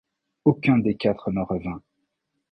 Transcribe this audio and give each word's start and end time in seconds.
Aucun 0.45 0.79
des 0.79 0.95
quatre 0.95 1.29
ne 1.29 1.41
revint. 1.43 1.83